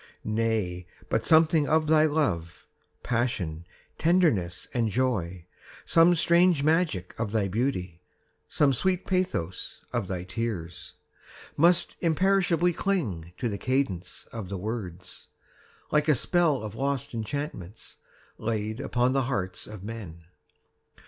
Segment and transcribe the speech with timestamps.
[0.23, 2.65] 20 Nay, but something of thy love,
[3.03, 3.67] Passion,
[3.99, 5.45] tenderness, and joy,
[5.85, 8.01] Some strange magic of thy beauty,
[8.47, 10.95] Some sweet pathos of thy tears,
[11.55, 15.27] Must imperishably cling 25 To the cadence of the words,
[15.91, 17.97] Like a spell of lost enchantments
[18.39, 20.23] Laid upon the hearts of men.